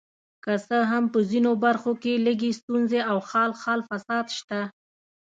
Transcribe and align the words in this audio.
که 0.43 0.53
څه 0.67 0.77
هم 0.91 1.03
په 1.13 1.19
ځینو 1.31 1.51
برخو 1.65 1.91
کې 2.01 2.21
لږې 2.25 2.51
ستونزې 2.59 3.01
او 3.11 3.17
خال 3.29 3.51
خال 3.61 3.79
فساد 3.89 4.25
شته. 4.37 4.61